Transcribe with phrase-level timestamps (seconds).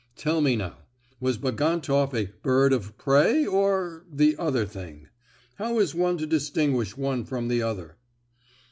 [0.15, 0.77] Tell me now,
[1.19, 5.09] was Bagantoff a 'bird of prey,' or—the other thing?
[5.57, 7.97] How is one to distinguish one from the other?"